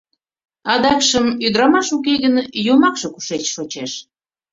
Адакшым, 0.73 1.25
ӱдырамаш 1.45 1.87
уке 1.95 2.13
гын, 2.23 2.35
йомакше 2.65 3.07
кушеч 3.13 3.43
шочеш? 3.55 3.91